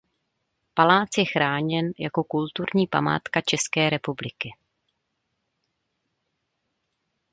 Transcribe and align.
Palác 0.73 1.09
je 1.17 1.25
chráněn 1.25 1.91
jako 1.99 2.23
kulturní 2.23 2.87
památka 2.87 3.41
České 3.41 3.89
republiky. 3.89 4.49